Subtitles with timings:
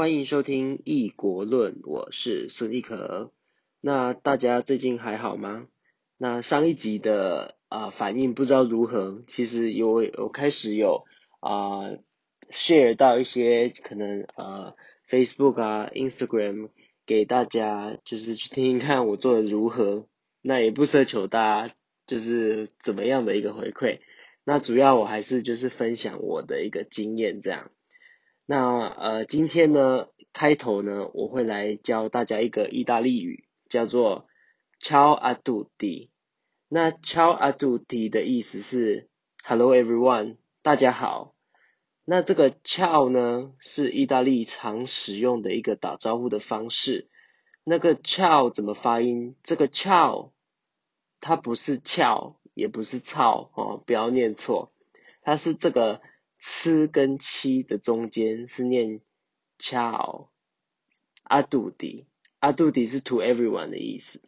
[0.00, 3.34] 欢迎收听《异国论》，我是孙一可。
[3.82, 5.66] 那大家最近还好吗？
[6.16, 11.04] 那上一集的啊反应不知道如何，其实有有开始有
[11.40, 11.82] 啊
[12.50, 14.74] share 到一些可能呃
[15.06, 16.70] Facebook 啊 Instagram
[17.04, 20.06] 给大家，就是去听听看我做的如何。
[20.40, 21.74] 那也不奢求大家
[22.06, 23.98] 就是怎么样的一个回馈。
[24.44, 27.70] 那主要我还是就是分享我的一个经验这样。
[28.52, 34.26] 那呃，今天呢，开头呢，我会来教大家一个意大利语，叫做
[34.82, 36.08] “ciao a tutti”。
[36.68, 39.08] 那 “ciao a tutti” 的意思是
[39.44, 41.36] “hello everyone”，大家好。
[42.04, 47.08] 那这个 “ciao” 呢，是意大利常使用的一个打招呼的方式。
[47.62, 49.36] 那个 “ciao” 怎么发音？
[49.44, 50.32] 这个 “ciao”
[51.20, 54.72] 它不是“翘也不是“操哦，不要念错，
[55.22, 56.02] 它是这个。
[56.40, 59.00] 吃跟七的中间是念
[59.58, 60.28] ciao，
[61.22, 62.06] 阿杜迪，
[62.38, 64.22] 阿杜迪是 to everyone 的意思。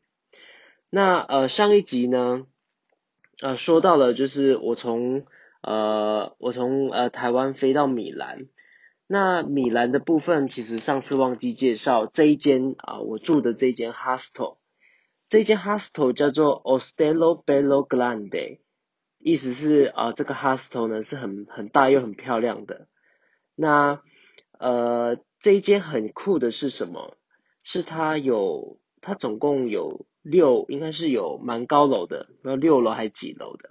[0.91, 2.47] 那呃上一集呢，
[3.41, 5.25] 呃说到了就是我从
[5.63, 8.47] 呃我从呃台湾飞到米兰，
[9.07, 14.59] 那米兰的部分其实上次忘记介绍这一间啊我住的这间 hostel，
[15.29, 18.59] 这间 hostel 叫做 Ostello Bello Grande。
[19.25, 22.89] 意思是啊，这个 hostel 呢是很很大又很漂亮的。
[23.55, 24.03] 那
[24.59, 27.17] 呃，这一间很酷的是什么？
[27.63, 33.71] 是它有它总共有六，应该是有蛮高楼的，那六楼还几楼的？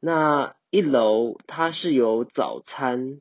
[0.00, 3.20] 那一楼它是有早餐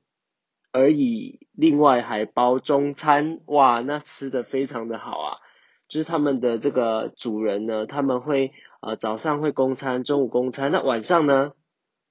[0.72, 5.38] 而已，另外还包中餐，哇，那吃的非常的好啊！
[5.88, 8.52] 就是他们的这个主人呢，他们会。
[8.86, 11.54] 呃，早上会供餐，中午供餐，那晚上呢？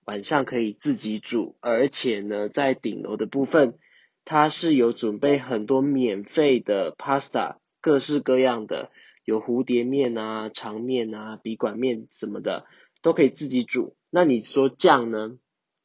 [0.06, 3.78] 晚上可以自己煮，而且呢，在顶楼的部分，
[4.24, 8.90] 它是有准备很多免费的 pasta，各式各样的，
[9.24, 12.66] 有蝴蝶面啊、长面啊、笔管面什么的，
[13.02, 13.94] 都可以自己煮。
[14.10, 15.38] 那你说酱呢？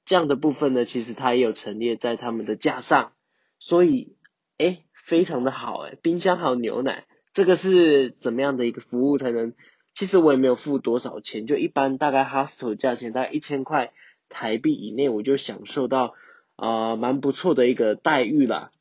[0.05, 3.13] 酱的部分呢，其实它也有陈列在他们的架上，
[3.59, 4.17] 所以，
[4.57, 9.53] 哎，非常的好哎，冰箱还有牛奶，这个是怎么样的一个服务才能？
[9.99, 13.91] 其实我也没有付多少钱，就一般大概 hostel 价钱大概一千块
[14.29, 16.13] 台币以内，我就享受到
[16.55, 18.71] 呃蛮不错的一个待遇啦。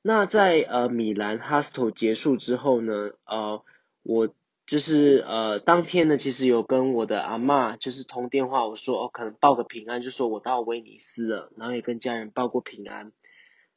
[0.00, 3.64] 那在呃米兰 hostel 结束之后呢，呃
[4.04, 4.32] 我
[4.68, 13.10] 就是呃当天呢其实有跟我的阿妈就是通电话，我说哦可能报个平安，就说我到威尼斯了，然后也跟家人报过平安。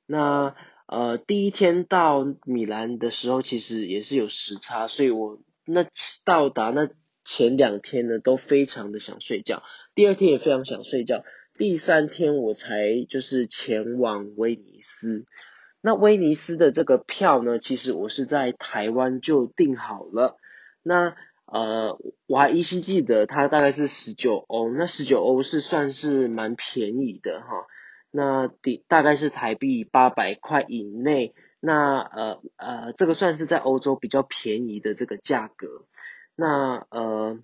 [0.05, 0.53] 那
[0.85, 5.39] 呃第一天到米兰的时候，其实也是有时差，所以我。
[5.71, 5.85] 那
[6.23, 6.89] 到达那
[7.23, 9.63] 前两天呢，都非常的想睡觉，
[9.95, 11.23] 第二天也非常想睡觉，
[11.57, 15.25] 第三天我才就是前往威尼斯。
[15.81, 20.37] 那威尼斯的这个票呢，其实我是在台湾就订好了。
[20.83, 21.15] 那
[21.45, 27.47] 呃，我还依稀记得它大概是十九欧，那十九欧是算是蛮便宜的哈。
[28.11, 31.33] 那第大概是台币八百块以内。
[31.63, 35.85] 那呃呃，这个算是在欧洲比较便宜的这个价格。
[36.35, 37.39] 那呃，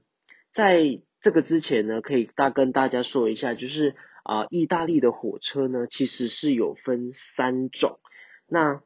[0.52, 8.00] 在这个之前呢，可以大跟大家说一下，就是啊，意大利的火车呢，其实是有分三种。
[8.48, 8.82] 那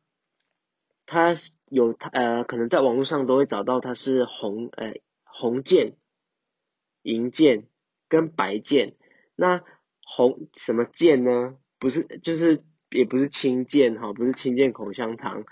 [1.05, 1.33] 它
[1.69, 5.95] 有它呃，可能在网络上都会找到，它是红呃红箭、
[7.03, 7.67] 银箭
[8.09, 8.97] 跟白箭。
[9.35, 9.63] 那
[10.03, 11.55] 红什么箭呢？
[11.79, 12.61] 不是就是。
[12.91, 15.45] 也不是氢箭哈，不是氢箭口香糖，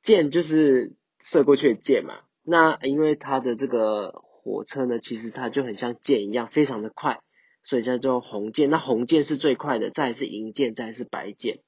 [0.00, 2.20] 箭就是射过去的箭嘛。
[2.42, 7.20] 那因为它的这个火车呢，其实它就很像箭一样，非常的快，
[7.62, 8.68] 所以叫做红箭。
[8.68, 11.60] 那红箭是最快的，再是银箭，再是白箭，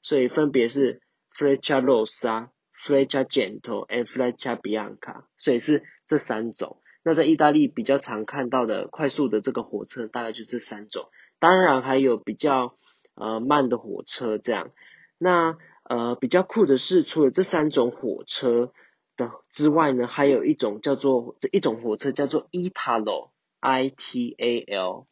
[0.00, 1.02] 所以分别是
[1.36, 6.80] Freccia Rossa、Freccia Gentle and Freccia Bianca，所以是这三种。
[7.04, 11.10] 那在意大利比较常看到的快速的这个火车，大概就这三种。
[11.38, 12.78] 当然还有比较。
[13.14, 14.70] 呃，慢的火车这样，
[15.18, 18.72] 那呃比较酷的是，除了这三种火车
[19.18, 25.06] 的之外呢，还有一种叫做这一种火车叫做 Italo，I T A L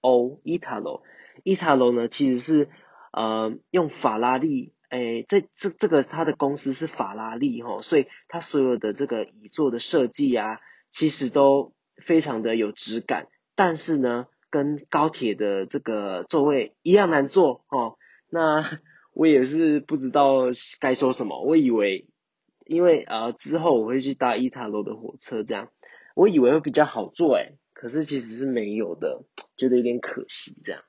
[0.00, 2.68] O，Italo，Italo 呢其实是
[3.12, 10.58] 呃用法拉利，诶，这这这个它的公司是法拉利哈，所以它所有的这个椅座的设计啊，
[10.90, 14.26] 其实都非常的有质感，但是呢。
[14.56, 17.98] 跟高铁的这个座位一样难坐哦，
[18.30, 18.64] 那
[19.12, 20.44] 我也是不知道
[20.80, 21.42] 该说什么。
[21.42, 22.06] 我以为，
[22.64, 25.68] 因为呃之后我会去搭伊塔罗的火车，这样
[26.14, 29.24] 我以为会比较好坐诶，可是其实是没有的，
[29.58, 30.82] 觉得有点可惜这样。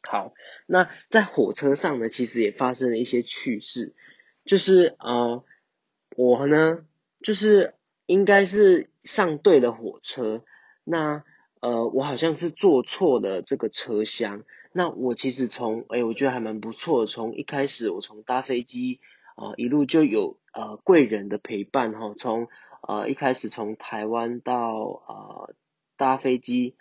[0.00, 0.32] 好，
[0.66, 3.92] 那在火车上呢，其实也发生了一些趣事。
[4.44, 5.42] 就是呃，
[6.16, 6.84] 我呢，
[7.20, 7.74] 就是
[8.06, 10.44] 应该是上对了火车，
[10.84, 11.24] 那
[11.64, 14.44] 呃，我好像是坐错的这个车厢。
[14.74, 19.00] 那我其实从哎，我觉得还蛮不错，从一开始我从搭飞机
[19.34, 22.48] 啊，一路就有呃贵人的陪伴哈，从
[22.86, 24.74] 呃一开始从台湾到
[25.08, 25.54] 呃
[25.96, 26.76] 搭飞机，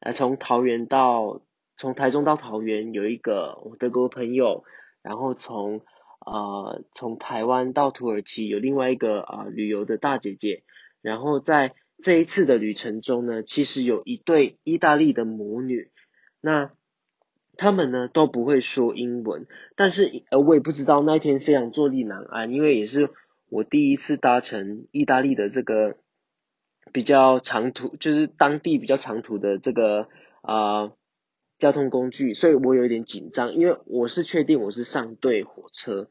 [0.00, 1.42] 呃从桃园到
[1.76, 4.64] 从台中到桃园有一个我德国朋友，
[5.02, 5.82] 然后从
[6.24, 10.62] 呃，从台湾到土耳其有另外一个啊旅游的大姐姐，
[11.02, 15.90] 然后在这一次的旅程中呢，其实有一对意大利的母女，
[16.40, 16.72] 那
[17.56, 19.46] 他们呢都不会说英文，
[19.76, 23.08] 但是呃我也不知道那天非常坐立难安，因为也是
[23.48, 25.96] 我第一次搭乘意大利的这个
[26.92, 30.08] 比较长途，就是当地比较长途的这个
[30.42, 30.92] 啊。
[31.58, 36.08] 交通工具，所以我有点紧张，因为我是确定我是上对火车，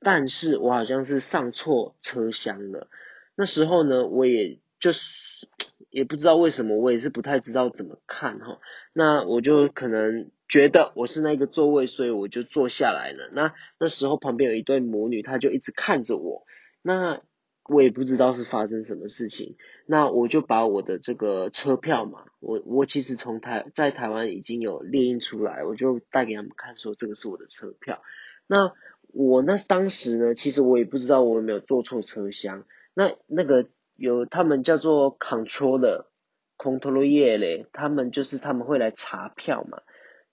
[0.00, 2.88] 但是我好像是上错车厢了。
[3.34, 5.46] 那时候呢，我也就是
[5.90, 8.58] 也不知道为什么，我也是不太知道怎么看哈。
[8.92, 13.30] 那我就可能觉得我是那个座位，所以我就坐下来了。
[13.32, 16.44] 那那时候旁边有一对母女，她就一直看着我。
[16.82, 17.22] 那
[17.66, 19.56] 我也不知道是发生什么事情，
[19.86, 28.02] 那我就把我的这个车票嘛，我我其实从台在台湾已经有列印出来，我就带给他们看，说这个是我的车票。
[28.46, 28.72] 那
[29.08, 32.66] 我那当时呢，其实我也不知道我有没有坐错车厢。
[32.92, 39.82] 那那个有他们叫做 controller，controller 嘞，他们就是他们会来查票嘛，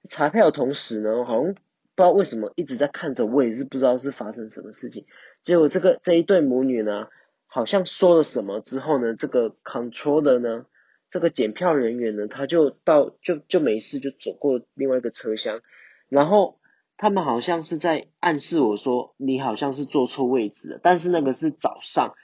[0.09, 1.61] 查票的同时呢，好像不知
[1.95, 5.05] 道为什么一直在看着我，也是不知道是发生什么事情。
[5.43, 7.07] 结果这个这一对母女呢。
[7.53, 10.65] 好像说了什么之后呢，这个 controller 呢，
[11.09, 15.59] 这个检票人员呢，他就到就就没事就走过另外一个车厢，
[16.07, 16.61] 然后
[16.95, 22.15] 他们好像是在暗示我说你好像是坐错位置了，但是那个是早上，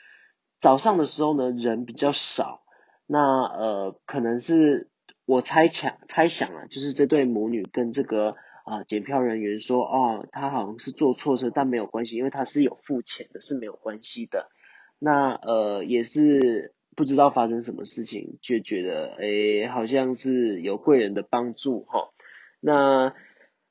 [0.60, 2.64] 早上的时候呢人比较少，
[3.06, 4.90] 那呃可能是
[5.26, 14.50] 我猜想猜想啊，就是这对母女跟这个啊检票人员说哦他好像是坐错车，但没有关系，因为他是有付钱的，是没有关系的。
[15.00, 22.10] 那呃也是不知道发生什么事情，就觉得诶好像是有贵人的帮助哈。
[22.60, 23.14] 那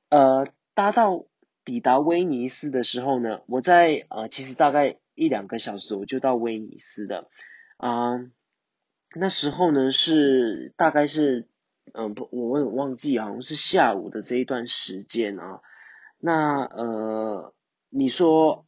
[0.09, 1.25] 呃搭到
[1.65, 7.29] 抵达威尼斯的时候呢，我在呃其实大概一两个小时我就到威尼斯的
[7.79, 8.19] 啊。
[9.17, 11.49] 那时候呢是大概是
[11.93, 15.61] 嗯不我我忘记好像是下午的这一段时间啊。
[16.21, 17.53] 那呃
[17.91, 18.63] 你说。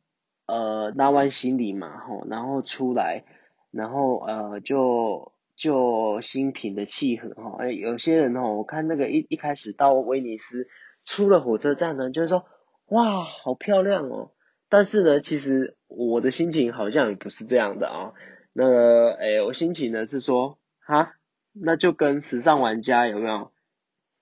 [0.51, 3.27] 呃，拿完行李嘛，吼，然后出来，
[3.71, 10.67] 然后呃，就就心平的气和，哈，哎，有些人哦，我看那个一一开始到威尼斯，
[11.05, 12.47] 出了火车站呢，就是说，
[12.87, 14.31] 哇，好漂亮哦，
[14.69, 18.13] 但是呢，其实我的心情好像也不是这样的啊，
[18.53, 21.15] 那个，哎，我心情呢是说，哈，
[21.53, 23.53] 那就跟时尚玩家有没有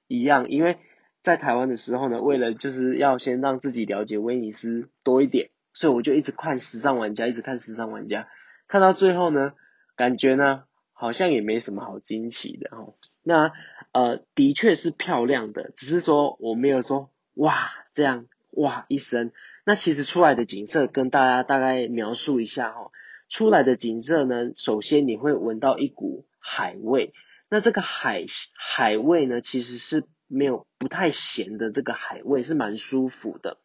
[0.06, 0.48] 一样？
[0.48, 0.78] 因为
[1.20, 5.50] 在台湾的时候呢，为了就是要先让自己了解威尼斯多一点。
[5.74, 8.28] 所以我就一直看时尚玩家，一直看时尚玩家，
[8.66, 9.52] 看到最后呢，
[9.94, 10.62] 感觉呢
[10.94, 12.94] 好像也没什么好惊奇的哈。
[13.22, 13.52] 那
[13.92, 19.32] 呃的确是漂亮的，只是说我没有说哇这样哇一声。
[19.68, 22.92] 那其实出来的景色跟大家大概描述一下哈。
[23.28, 27.12] 出来的景色呢，首先你会闻到一股海味，
[27.50, 33.58] 那这个海海味呢其实是没有不太咸的，这个海味是蛮舒服的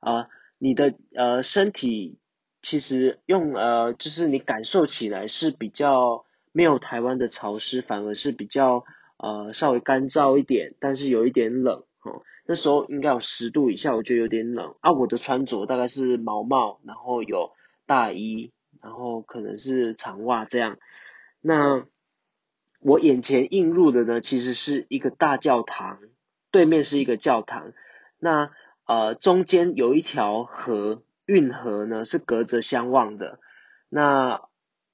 [0.00, 0.26] 啊。
[0.58, 2.18] 你的呃身体
[2.60, 8.84] 其实用呃就是你感受起来是比较没有台湾的潮湿，反而是比较
[9.18, 12.24] 呃稍微干燥一点，但是有一点冷哦。
[12.46, 14.92] 那时候应该有十度以下，我觉得有点冷啊。
[14.92, 17.52] 我的穿着大概是毛帽，然后有
[17.86, 20.78] 大衣，然后可能是长袜这样。
[21.40, 21.84] 那
[22.80, 25.98] 我眼前映入的呢，其实是一个大教堂，
[26.50, 27.72] 对面是一个教堂。
[28.18, 28.50] 那
[28.86, 33.40] 呃，中间有一条河，运河呢是隔着相望的。
[33.88, 34.42] 那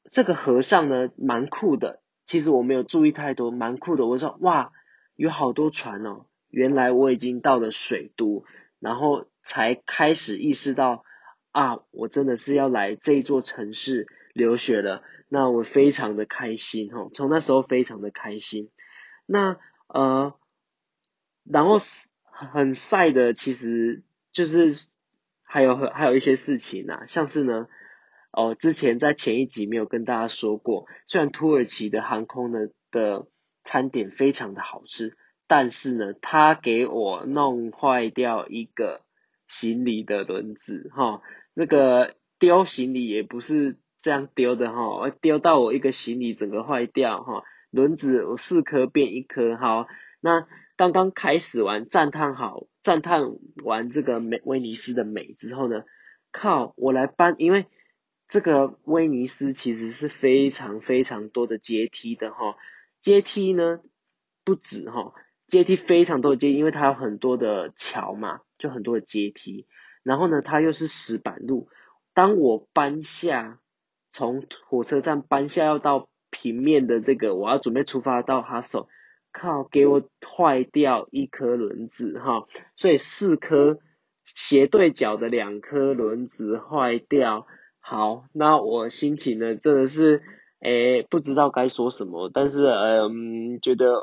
[0.09, 2.01] 这个河上呢，蛮酷的。
[2.25, 4.07] 其实我没有注意太多，蛮酷的。
[4.07, 4.73] 我说哇，
[5.17, 6.25] 有好多船哦。
[6.53, 8.45] 原来我已经到了水都，
[8.79, 11.05] 然后才开始意识到
[11.51, 15.03] 啊，我真的是要来这座城市留学了。
[15.29, 18.71] 那我非常的开心哦，从那时候非常的开心。
[19.27, 19.57] 那
[19.89, 20.35] 呃，
[21.43, 22.07] 然后是。
[22.35, 24.89] 很晒的，其实就是
[25.45, 27.69] 还有还有一些事情啊，像是呢，
[28.33, 32.59] 哦，之前在前一集没有跟大家说过，虽然土耳其的航空呢
[32.91, 33.29] 的
[33.63, 35.17] 餐点非常的好吃，
[35.55, 39.03] 但是呢，他给我弄坏掉一个
[39.47, 41.21] 行李的轮子哈，
[41.53, 49.89] 那个丢行李也不是这样丢的哈，丢到我一个行李整个坏掉哈，轮子我四颗变一颗好，
[50.23, 55.85] 那刚刚开始完赞叹好，赞叹完这个美威尼斯的美之后呢，
[56.31, 57.67] 靠我来搬，因为
[58.27, 62.57] 这个威尼斯其实是非常非常多的阶梯的哈，
[63.01, 63.81] 阶梯呢
[64.45, 65.13] 不止哈。
[65.53, 69.67] 阶梯非常多的阶梯，因为它有很多的桥嘛，就很多的阶梯。
[70.03, 71.69] 然后呢，它又是石板路。
[72.15, 73.59] 当我搬下
[74.11, 78.89] 从火车站搬下要到平面的这个，我要准备出发到哈索，
[79.31, 83.79] 靠，给我坏掉一颗轮子哈，所以四颗
[84.25, 87.47] 斜对角的两颗轮子坏掉。
[87.79, 90.23] 好，那我心情呢真的是
[90.61, 94.03] 诶不知道该说什么，但是嗯觉得。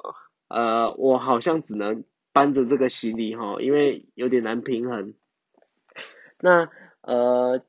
[0.50, 2.04] 呃，我好像只能
[2.34, 5.14] 搬着这个行李哈，因为有点难平衡。
[6.40, 6.70] 那
[7.02, 7.64] 呃，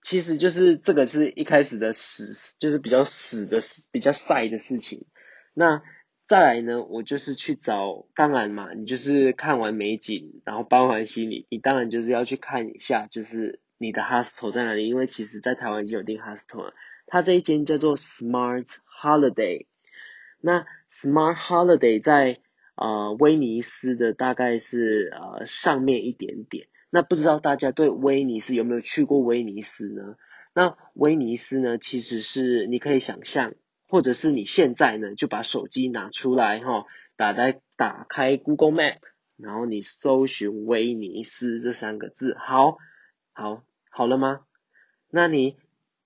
[0.00, 3.58] 其实就是这个是一开始的死，就是比较死的、
[3.92, 5.06] 比较晒的事情。
[5.52, 5.82] 那
[6.26, 16.74] 再来呢，我就是去找，当然嘛，你就是看完美景，然后搬完行李，你当然就是要去看一下，就是你的 hostel 在哪里，因为其实在台湾已经有订 hostel 了，
[17.06, 18.66] 它这一间叫做 Smart
[19.02, 19.66] Holiday。
[20.40, 22.40] 那 Smart Holiday 在
[22.74, 26.68] 呃威尼斯的大概是呃上面一点点。
[26.90, 30.16] 那不知道大家对威尼斯有没有去过威尼斯呢？
[30.52, 33.54] 那威尼斯呢，其实是你可以想象，
[33.86, 38.96] 或者是你现在呢就把手机拿出来哈，打开打开 Google Map，
[39.36, 42.78] 然后你搜寻威尼斯这三个字，好，
[43.32, 44.40] 好，好了吗？
[45.10, 45.56] 那你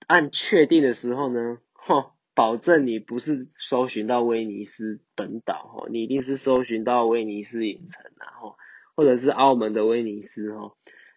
[0.05, 2.11] 按确定的时候呢，哈。
[2.35, 8.57] 保证你不是搜寻到威尼斯本岛哈，你一定是搜寻到威尼斯影城然后
[8.93, 10.73] 或者是澳门的威尼斯哈。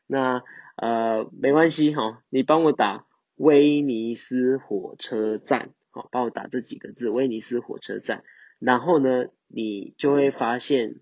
[0.06, 0.44] 那
[0.76, 8.22] 呃没关系哈，你帮我打威尼斯火车站，好，帮我打这几个字威尼斯火车站，
[8.60, 11.00] 然后呢，你就会发现，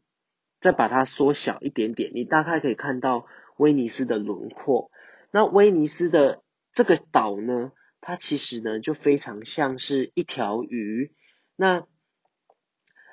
[0.61, 3.27] 再把它缩小一点点，你大概可以看到
[3.59, 4.91] 威尼斯的轮廓。
[5.31, 6.43] 那威尼斯的
[6.73, 7.73] 这个岛呢？
[8.07, 11.13] 它其实呢，就非常像是一条鱼。
[11.57, 11.89] 那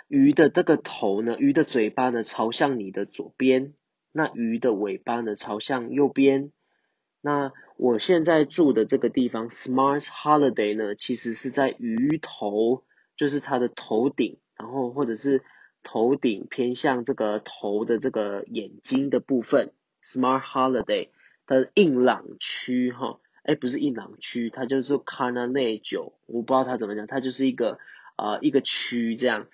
[0.08, 3.74] 鱼的这个头呢，鱼的嘴巴呢朝向你的左边，
[4.12, 6.52] 那鱼的尾巴呢朝向右边。
[7.22, 12.84] 那我现在住的这个地方，Smart Holiday 呢，其实是在鱼头，
[13.18, 15.42] 就是它的头顶，然后或者是
[15.82, 19.74] 头顶偏向这个头的这个眼睛的部分
[20.04, 21.10] ，Smart Holiday
[21.48, 23.20] 的硬朗区哈。
[23.44, 27.78] 哎，不是硬朗区，它就是卡纳内酒，我不知道它怎么讲，它就是一个
[28.16, 29.48] 呃一个区这样。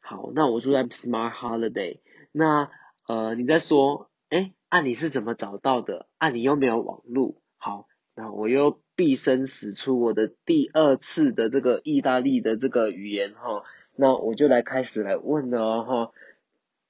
[0.00, 1.98] 好，那我住在 Smart Holiday，
[2.32, 2.70] 那
[3.06, 6.06] 呃你在说，哎，啊你是怎么找到的？
[6.18, 7.86] 啊你又没有网路，好，
[8.16, 13.62] 那我又毕生使出我的第二次的这个意大利的这个语言哈，
[13.94, 16.12] 那我就来开始来问了哈，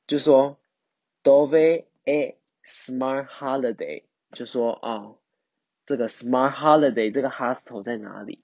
[0.07, 0.59] 就说
[1.23, 5.13] Dove a Smart Holiday，就说啊。
[5.87, 8.41] 这个 Smart Holiday 这个 hostel 在哪里？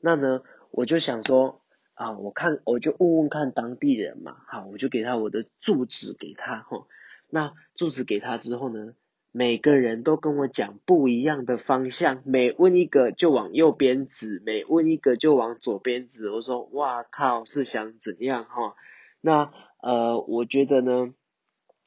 [0.00, 1.62] 那呢，我就想说
[1.94, 6.86] 啊，我看我就问问看当地人嘛，好，我就给他我的住址给他哈。
[7.30, 8.94] 那住址给他之后呢，
[9.32, 16.30] 每个人都跟我讲不一样的方向，每问一个就往右边指，每问一个就往左边指。
[16.30, 18.76] 我说哇靠，是想怎样哈？
[19.20, 19.50] 那
[19.80, 21.14] 呃，我觉得呢。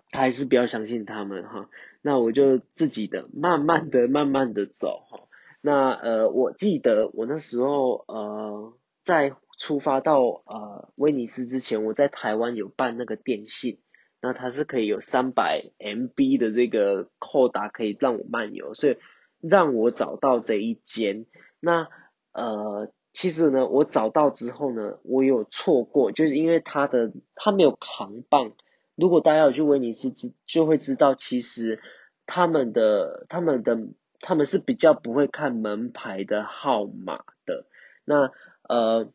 [0.09, 1.69] 还是不要相信他们哈，
[2.07, 5.27] 那我就自己的慢慢的、慢慢的走哈。
[5.59, 8.73] 那呃，我记得我那时候呃，
[9.03, 13.79] 在出发到呃威尼斯之前，我在台湾有办那个电信，
[14.21, 18.95] 那它是可以有三百 MB 的这个扣打可以让我漫游，所以
[19.41, 21.25] 让我找到这一间。
[21.59, 21.89] 那
[22.31, 28.53] 呃，其实呢，我找到之后呢，我有错过，就是因为它的它没有扛棒。
[28.95, 31.79] 如果大家有去威尼斯，知就会知道，其实
[32.27, 33.79] 他们的、他们的、
[34.19, 37.65] 他们是比较不会看门牌的号码的。
[38.05, 38.31] 那
[38.69, 39.11] 呃，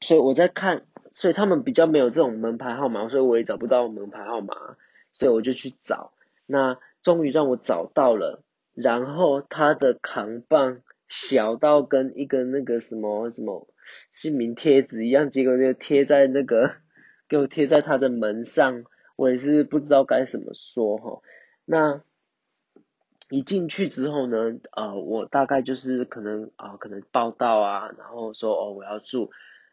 [0.00, 4.54] 所以我在看，所以他们比较没有这种门牌号码，所以我也找不到门牌号码，
[5.12, 6.12] 所以我就去找。
[6.46, 8.42] 那终于让我找到了，
[8.74, 13.68] 然后他的扛棒小到跟一个那个什么什么
[14.10, 16.74] 姓名贴纸一样，结果就贴在那个。
[17.28, 18.84] 给我贴在他的门上，
[19.16, 21.20] 我也是不知道该怎么说哈。
[21.66, 22.00] 那
[23.28, 29.30] 一进去之后呢，呃，我大概就是可能啊，可能报道啊，然后说哦我要住，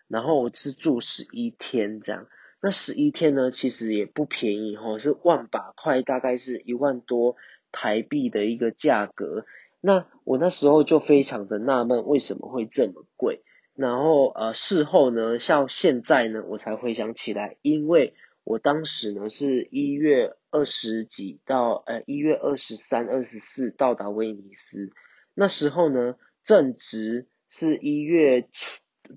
[0.07, 2.27] 然后我是住十一天这样。
[2.62, 7.35] 那十一天呢，其实也不便宜哈，是万把块，大概是一万多
[7.71, 9.45] 台币的一个价格。
[9.79, 13.43] 那我那时候就非常的纳闷，为什么会这么贵？
[13.75, 24.91] 然后呃，事后呢，像现在呢，我才回想起来，因为我当时呢是一月二十几到呃一月二十三、二十四到达威尼斯，
[25.33, 28.50] 那时候呢正值是一月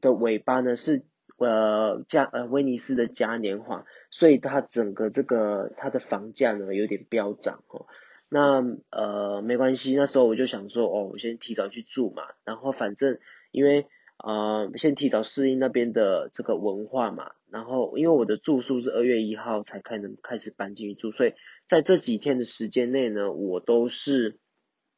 [0.01, 1.05] 的尾巴呢是
[1.39, 7.87] 呃嘉呃威尼斯的嘉年华，所以它整个这个它的房价呢有点飙涨哦。
[8.29, 13.19] 那呃没关系，那时候我就想说，哦，我先提早去住嘛，然后反正
[13.51, 13.87] 因为
[14.17, 21.35] 啊先提早适应那边的这个文化嘛，然后因为我的住宿是二月一号才开能开始搬进去住，所以
[21.67, 24.39] 在这几天的时间内呢，我都是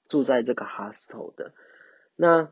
[0.08, 1.52] 住在这个 hostel 的。
[2.16, 2.50] 那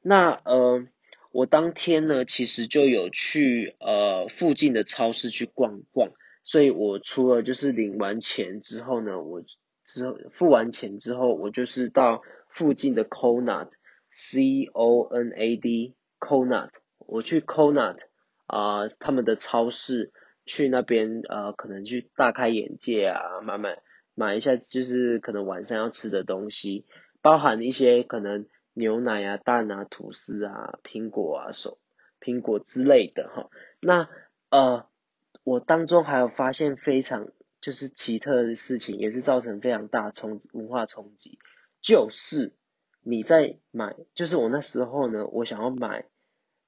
[0.00, 0.86] 那呃
[1.30, 6.12] 我当天呢，其实就有去呃附近的超市去逛逛。
[6.44, 9.42] 所以我除了就是领完钱之后呢，我
[9.84, 12.22] 之后付完钱之后，我就是到
[12.58, 17.98] 附近的 Conad，C O N A D，Conad，我去 Conad
[18.46, 20.12] 啊，他们的超市
[20.44, 23.80] 去那边呃，可能去大开眼界啊，买买
[24.16, 26.84] 买一下就是可能晚上要吃的东西，
[27.22, 31.78] 包含一些可能牛奶啊、蛋啊、吐司啊、苹果啊、手
[32.20, 33.48] 苹果之类的哈，
[33.80, 34.08] 那
[34.50, 34.88] 呃。
[35.44, 37.28] 我当中还有发现非常
[37.62, 41.38] 就是奇特的事情，也是造成非常大冲文化冲击，
[41.80, 42.54] 就是
[43.02, 46.06] 你在买，就是我那时候呢，我想要买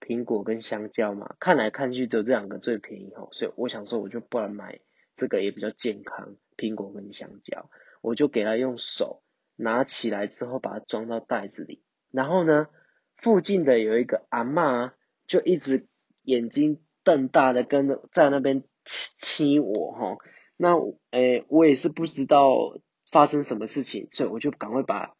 [0.00, 4.80] 苹果跟香蕉嘛，看来看去只有这两个最便宜哈，所以我想说我就不然买
[5.16, 7.70] 这个也比较健康，苹果跟香蕉，
[8.02, 9.22] 我就给他用手
[9.56, 12.68] 拿起来之后把它装到袋子里，然后呢，
[13.16, 14.94] 附近的有一个阿妈
[15.26, 15.86] 就一直
[16.22, 18.64] 眼睛瞪大的跟在那边。
[18.82, 20.16] 欺欺我哈，
[20.56, 20.74] 那
[21.10, 22.78] 诶我也是不知道
[23.10, 25.14] 发生什么事情，所以我就赶快把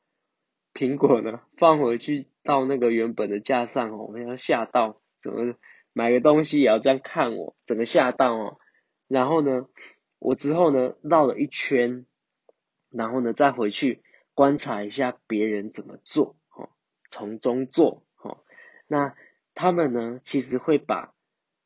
[0.75, 5.55] 苹果呢 放回去到那个原本的架上哦，我要吓到，怎么
[5.93, 8.59] 买个东西也要这样看我，整个吓到哦。
[9.09, 9.69] 然后呢，
[10.19, 12.07] 我之后呢绕了一圈，
[12.91, 14.03] 然后呢再回去
[14.35, 16.71] 观察一下别人怎么做，哦，
[17.09, 18.45] 从中做，哦，
[18.87, 19.15] 那
[19.55, 21.15] 他们呢其实会把。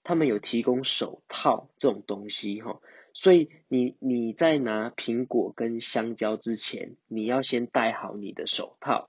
[0.07, 2.79] 他们有提供手套这种东西哈，
[3.15, 9.09] 所以你你在拿苹果跟香蕉之前，你要先戴好你的手套，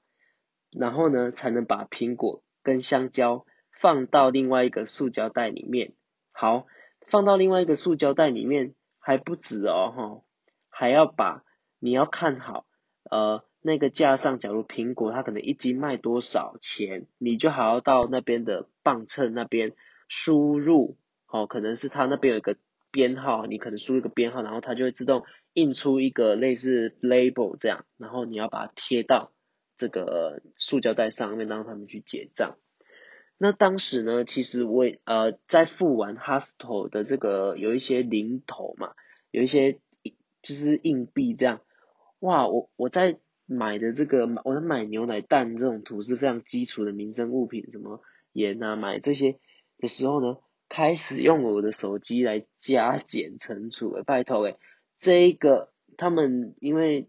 [0.72, 3.46] 然后呢才能把苹果跟香蕉
[3.82, 5.94] 放到另外一个塑胶袋里面。
[6.32, 6.68] 好，
[7.08, 10.22] 放到另外一个塑胶袋里面还不止哦哈，
[10.70, 11.44] 还要把
[11.80, 12.66] 你要看好
[13.10, 19.74] 呃那个架上，假如苹果它可能一斤卖多少钱，你就还要到那边的磅秤那边。
[20.08, 22.58] 输入，哦，可能是它那边有一个
[22.96, 29.34] 编号，你可能输一个编号，然后它就会自动印出一个类似 label 这样，然后你要把它贴到
[29.76, 32.56] 这个塑胶袋上面，让他们去结账。
[33.38, 38.94] 那当时呢，其实我呃在付完 hostel 的这个有一些零头嘛，
[39.30, 39.74] 有一些
[40.42, 41.60] 就是硬币这样，
[42.20, 48.00] 哇，我我在买的这个我在买牛奶蛋这种图是非常基础的民生物品，什么
[48.32, 49.38] 盐啊，买这些。
[49.78, 54.58] 的时候呢，开始用我的手机来加减乘除，诶，拜托诶，
[55.00, 57.08] 这一个他们因为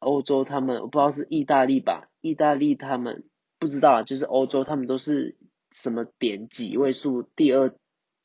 [0.00, 3.24] 欧洲他们我不知道是意大利吧，意大利他们
[3.58, 5.36] 不知道，就是欧洲他们都是
[5.70, 7.72] 什么点几位数，第二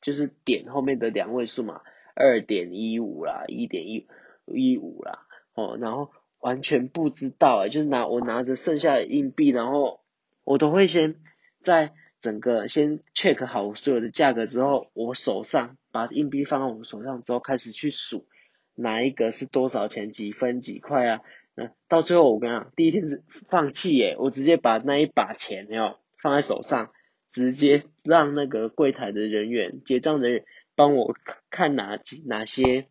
[0.00, 1.80] 就是点后面的两位数嘛，
[2.14, 4.06] 二点一五啦，一点一
[4.46, 10.00] 一五啦，哦，然后完全不知道诶，就是拿我拿着剩下的硬币，然后
[10.42, 11.14] 我都会先
[11.62, 11.94] 在。
[12.22, 18.28] 整个先 check 好所有的价格之后，我手上把硬币放在我手上之后，开始去数
[18.76, 21.20] 哪一个是多少钱，几分几块啊？
[21.56, 26.92] 那到最后我跟你讲，第一天是放弃耶，我直接把那一把钱要放在手上，
[27.28, 30.44] 直接让那个柜台的人员结账的人
[30.76, 31.16] 帮我
[31.50, 32.86] 看哪几哪些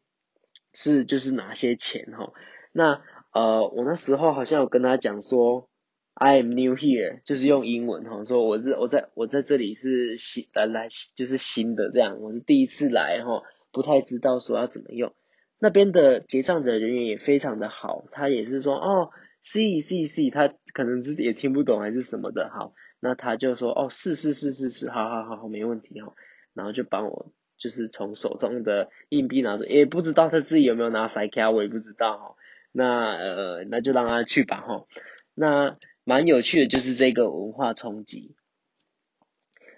[0.74, 2.34] 是就是哪些钱哈。
[2.74, 5.71] 那呃，我那时候好像有跟他讲说。
[6.14, 15.14] I am new here，就是用英文哈，说我是我在我在这里是新来来就是新的这样，我是第一次来哈，不太知道说要怎么用。
[15.58, 19.10] 那边的结账的人员也非常的好，他也是说哦
[19.44, 26.14] ，see see see，他可能自己也听不懂还是什么的，好，那他就说哦，是是是是是，好好好好，没问题哈，
[26.54, 32.36] 然后就帮我就是从手中的硬币拿着，也不知道他自己有没有拿塞卡，我也不知道哈，
[32.72, 34.86] 那呃那就让他去吧哈，
[35.34, 35.78] 那。
[36.04, 38.36] 蛮有趣的，就是这个文化冲击。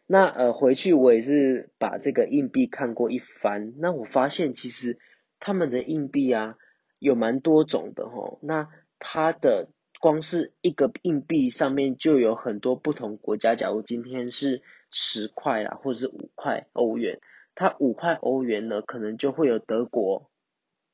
[0.05, 3.73] 那呃，回去我也是把这个硬币看过一番。
[3.77, 4.99] 那我发现其实
[5.39, 6.57] 他们的硬币啊
[6.99, 17.19] 有蛮多种的吼，那它的光是一个硬币上面就有很多不同国家，假如今天是十块啦，或者是五块欧元，
[17.55, 20.29] 它五块欧元呢，可能就会有德国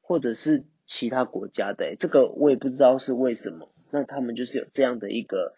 [0.02, 5.54] 或者是其他国家的，这个我也不知道是为什么，那他们就是有这样的一个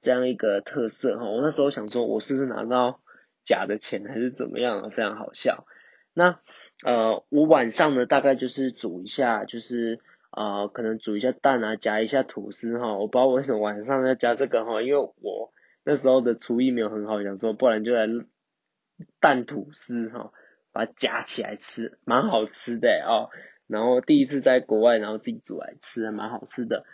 [0.00, 3.00] 这样一个特色哈，我那时候想说，我是不是拿到
[3.44, 5.66] 假的钱还是怎么样，非常好笑。
[6.14, 6.40] 那
[6.84, 12.96] 呃，我晚上呢，大概就是煮一下，就是呃，可能煮一下蛋啊，夹一下吐司哈。
[12.96, 15.52] 我不知道为什么晚上要加这个哈，因为我
[15.84, 18.06] 那时候的厨艺没有很好，想说不然就来
[19.20, 20.32] 蛋吐司哈，
[20.72, 23.30] 把它夹起来吃，蛮好吃的哦。
[23.66, 26.84] 然后第一次在国外，然后自己煮来吃，还蛮好吃的。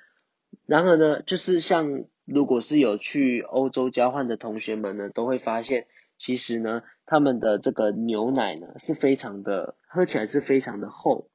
[0.67, 5.87] 然而呢，就是像如果是有去欧洲交换的同学们呢，都会发现。
[6.17, 11.29] 其实呢，他们的这个牛奶呢是非常的，喝起来是非常的厚，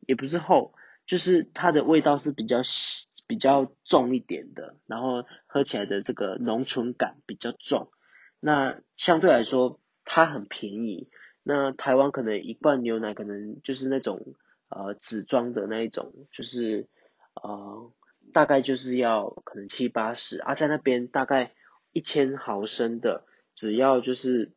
[0.00, 0.74] 也不是厚，
[1.06, 2.60] 就是它的味道是比较
[3.26, 7.90] 比较重一点的，然后喝起来的这个浓醇感比较重。
[8.38, 11.08] 那相对来说，它很便宜。
[11.42, 14.34] 那台湾可能一罐牛奶可能就是那种
[14.68, 16.86] 呃纸装的那一种，就是
[17.34, 17.90] 呃
[18.32, 21.52] 大概就是要可能七八十啊，在那边大概
[21.92, 23.24] 一千毫升的。
[23.54, 24.52] 只要就是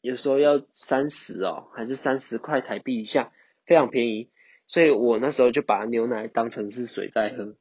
[0.00, 3.32] 有时候要三十哦，还是三十块台币以下，
[3.64, 4.28] 非常便宜。
[4.66, 7.54] 所以我那时候就把牛奶当成是水在喝。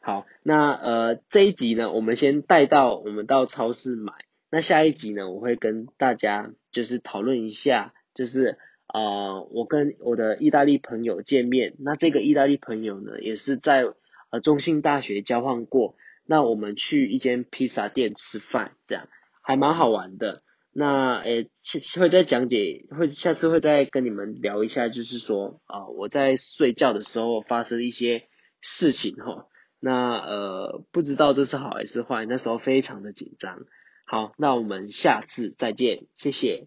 [0.00, 4.12] 好，那呃这一集呢，我们先带到我们到超市买。
[4.48, 8.58] 那下一集呢，我会跟大家就是讨论一下，就是
[8.92, 11.74] 呃我跟我的意大利朋友见面。
[11.78, 13.84] 那这个意大利朋友呢，也是在
[14.30, 15.96] 呃中信大学交换过。
[16.24, 19.08] 那我们去一间披萨店吃饭，这样
[19.42, 20.42] 还蛮好玩的。
[20.72, 21.48] 那诶，
[21.98, 28.28] 会再讲解，会下次会再跟你们聊一下，就是说啊，我在睡觉的时候发生一些
[28.60, 29.46] 事情哈。
[29.78, 33.64] 那呃，不知道这是好还是坏，那时候非常的紧张。
[34.04, 36.66] 好，那我们下次再见，谢谢。